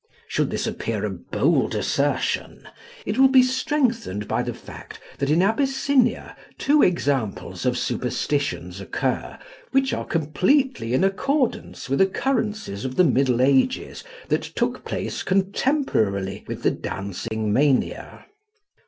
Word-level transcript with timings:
Should 0.27 0.49
this 0.49 0.65
appear 0.65 1.05
a 1.05 1.11
bold 1.11 1.75
assertion 1.75 2.67
it 3.05 3.19
will 3.19 3.27
be 3.27 3.43
strengthened 3.43 4.27
by 4.27 4.41
the 4.41 4.51
fact 4.51 4.99
that 5.19 5.29
in 5.29 5.43
Abyssinia 5.43 6.35
two 6.57 6.81
examples 6.81 7.67
of 7.67 7.77
superstitions 7.77 8.81
occur 8.81 9.37
which 9.69 9.93
are 9.93 10.03
completely 10.05 10.95
in 10.95 11.03
accordance 11.03 11.87
with 11.87 12.01
occurrences 12.01 12.83
of 12.83 12.95
the 12.95 13.03
Middle 13.03 13.43
Ages 13.43 14.03
that 14.29 14.41
took 14.41 14.83
place 14.85 15.21
contemporarily 15.21 16.45
with 16.47 16.63
the 16.63 16.71
dancing 16.71 17.53
mania. 17.53 18.25